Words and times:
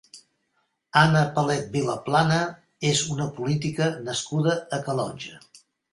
Anna 1.01 1.19
Palet 1.35 1.67
Vilaplana 1.75 2.39
és 2.93 3.03
una 3.17 3.27
política 3.41 3.91
nascuda 4.09 4.57
a 4.79 4.81
Calonge. 4.89 5.37